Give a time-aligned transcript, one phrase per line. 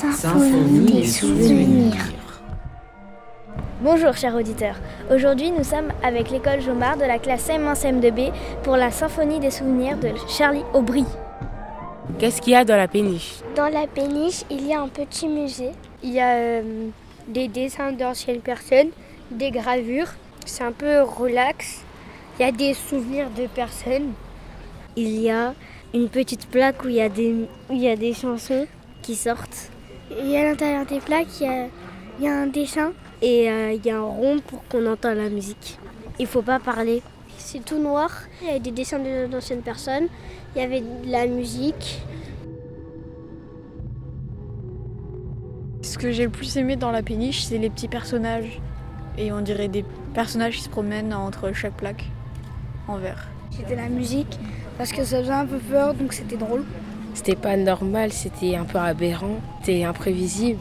[0.00, 1.92] Symphonie des souvenirs.
[3.82, 4.76] Bonjour chers auditeurs.
[5.14, 8.32] Aujourd'hui nous sommes avec l'école Jomard de la classe M1 CM2B
[8.62, 11.04] pour la Symphonie des souvenirs de Charlie Aubry.
[12.18, 13.40] Qu'est-ce qu'il y a dans la péniche?
[13.54, 15.72] Dans la péniche, il y a un petit musée.
[16.02, 16.88] Il y a euh,
[17.28, 18.88] des dessins d'anciennes personnes,
[19.30, 20.08] des gravures.
[20.46, 21.82] C'est un peu relax.
[22.38, 24.12] Il y a des souvenirs de personnes.
[24.96, 25.52] Il y a
[25.92, 27.34] une petite plaque où il y a des,
[27.68, 28.66] où il y a des chansons
[29.02, 29.70] qui sortent.
[30.10, 31.66] Et à l'intérieur des plaques, il y a,
[32.18, 32.92] il y a un dessin.
[33.22, 35.78] Et euh, il y a un rond pour qu'on entende la musique.
[36.18, 37.02] Il faut pas parler.
[37.38, 38.10] C'est tout noir.
[38.42, 40.08] Il y avait des dessins de- d'anciennes personnes.
[40.54, 42.02] Il y avait de la musique.
[45.82, 48.60] Ce que j'ai le plus aimé dans la péniche, c'est les petits personnages.
[49.18, 49.84] Et on dirait des
[50.14, 52.04] personnages qui se promènent entre chaque plaque
[52.88, 53.28] en verre.
[53.50, 54.38] C'était la musique
[54.78, 56.64] parce que ça faisait un peu peur donc c'était drôle.
[57.14, 60.58] C'était pas normal, c'était un peu aberrant, c'était imprévisible.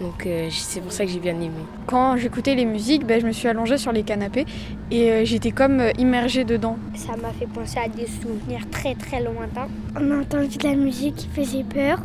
[0.00, 1.64] Donc euh, c'est pour ça que j'ai bien aimé.
[1.86, 4.44] Quand j'écoutais les musiques, ben, je me suis allongée sur les canapés
[4.90, 6.76] et euh, j'étais comme euh, immergée dedans.
[6.94, 9.68] Ça m'a fait penser à des souvenirs très très lointains.
[9.98, 11.98] On a entendu de la musique qui faisait peur.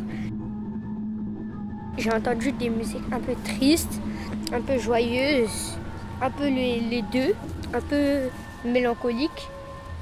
[1.97, 4.01] J'ai entendu des musiques un peu tristes,
[4.53, 5.77] un peu joyeuses,
[6.21, 7.33] un peu les, les deux,
[7.73, 8.29] un peu
[8.63, 9.49] mélancoliques.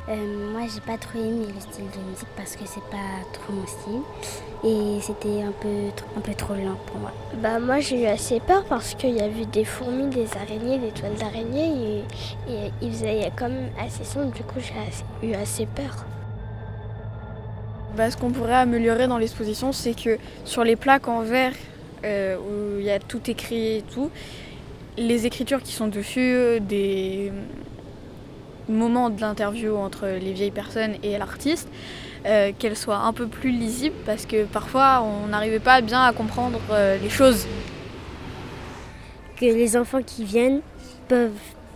[0.07, 3.53] Euh, moi, j'ai pas trop aimé le style de musique parce que c'est pas trop
[3.53, 4.01] mon style.
[4.63, 7.11] Et c'était un peu, un peu trop lent pour moi.
[7.41, 10.91] Bah moi j'ai eu assez peur parce qu'il y avait des fourmis, des araignées, des
[10.91, 12.03] toiles d'araignée
[12.47, 14.33] et, et il faisait quand même assez sombre.
[14.33, 16.05] Du coup j'ai eu assez peur.
[17.95, 21.53] Ben, ce qu'on pourrait améliorer dans l'exposition, c'est que sur les plaques en verre
[22.03, 24.11] euh, où il y a tout écrit et tout,
[24.97, 27.31] les écritures qui sont dessus, euh, des
[28.69, 31.67] moments de l'interview entre les vieilles personnes et l'artiste,
[32.25, 36.13] euh, qu'elles soient un peu plus lisibles parce que parfois on n'arrivait pas bien à
[36.13, 37.47] comprendre euh, les choses.
[39.37, 40.61] Que les enfants qui viennent
[41.07, 41.31] peuvent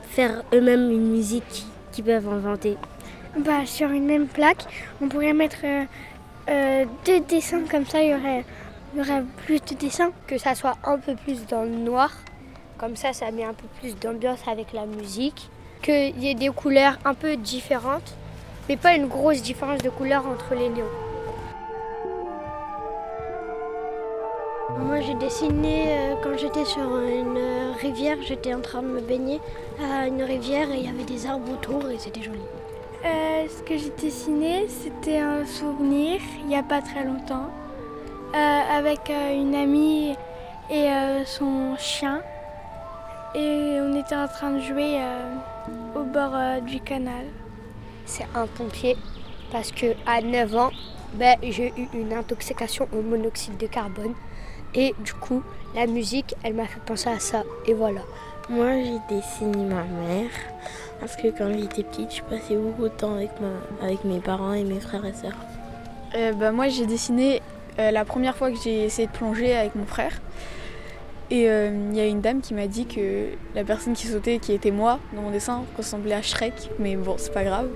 [0.09, 2.78] faire eux-mêmes une musique qu'ils peuvent inventer.
[3.38, 4.66] Bah sur une même plaque,
[5.01, 5.85] on pourrait mettre euh,
[6.50, 8.46] euh, deux dessins comme ça, il y aurait,
[8.94, 10.12] il y aurait plus de dessins.
[10.28, 12.12] Que ça soit un peu plus dans le noir,
[12.78, 15.50] comme ça ça met un peu plus d'ambiance avec la musique.
[15.83, 18.16] Qu'il y ait des couleurs un peu différentes,
[18.67, 20.85] mais pas une grosse différence de couleur entre les néons.
[24.79, 29.01] Moi j'ai dessiné euh, quand j'étais sur une euh, rivière, j'étais en train de me
[29.01, 29.39] baigner
[29.79, 32.39] à une rivière et il y avait des arbres autour et c'était joli.
[33.05, 37.49] Euh, ce que j'ai dessiné, c'était un souvenir il n'y a pas très longtemps
[38.35, 40.16] euh, avec euh, une amie
[40.69, 42.22] et euh, son chien.
[43.35, 45.35] Et on était en train de jouer euh,
[45.95, 47.25] au bord euh, du canal.
[48.05, 48.95] C'est un pompier
[49.51, 50.71] parce que à 9 ans,
[51.16, 54.13] ben, j'ai eu une intoxication au monoxyde de carbone.
[54.75, 55.43] Et du coup,
[55.75, 57.43] la musique, elle m'a fait penser à ça.
[57.66, 58.01] Et voilà.
[58.49, 60.29] Moi, j'ai dessiné ma mère
[60.99, 64.53] parce que quand j'étais petite, je passais beaucoup de temps avec, ma, avec mes parents
[64.53, 65.38] et mes frères et sœurs.
[66.16, 67.41] Euh, ben, moi j'ai dessiné
[67.79, 70.13] euh, la première fois que j'ai essayé de plonger avec mon frère.
[71.31, 74.39] Et euh, il y a une dame qui m'a dit que la personne qui sautait,
[74.39, 77.69] qui était moi dans mon dessin, ressemblait à Shrek, mais bon, c'est pas grave.